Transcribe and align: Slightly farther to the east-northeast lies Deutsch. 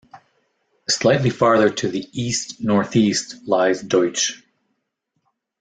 Slightly 0.89 1.29
farther 1.29 1.69
to 1.69 1.87
the 1.87 2.07
east-northeast 2.11 3.47
lies 3.47 3.83
Deutsch. 3.83 4.41